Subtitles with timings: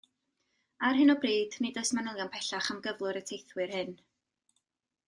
[0.87, 3.97] Ar hyn o bryd nid oes manylion pellach am gyflwr y teithwyr hyn.